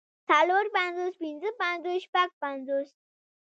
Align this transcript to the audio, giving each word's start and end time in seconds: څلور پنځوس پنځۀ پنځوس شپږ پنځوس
څلور 0.29 0.63
پنځوس 0.75 1.13
پنځۀ 1.21 1.49
پنځوس 1.61 1.99
شپږ 2.05 2.29
پنځوس 2.41 2.89